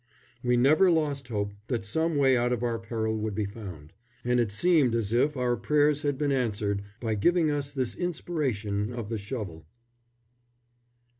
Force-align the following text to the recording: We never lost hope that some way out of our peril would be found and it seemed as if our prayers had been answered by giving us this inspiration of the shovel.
We 0.41 0.57
never 0.57 0.89
lost 0.89 1.27
hope 1.27 1.53
that 1.67 1.85
some 1.85 2.17
way 2.17 2.35
out 2.35 2.51
of 2.51 2.63
our 2.63 2.79
peril 2.79 3.17
would 3.19 3.35
be 3.35 3.45
found 3.45 3.93
and 4.25 4.39
it 4.39 4.51
seemed 4.51 4.95
as 4.95 5.13
if 5.13 5.37
our 5.37 5.55
prayers 5.55 6.01
had 6.01 6.17
been 6.17 6.31
answered 6.31 6.81
by 6.99 7.13
giving 7.13 7.51
us 7.51 7.71
this 7.71 7.95
inspiration 7.95 8.91
of 8.91 9.09
the 9.09 9.19
shovel. 9.19 9.67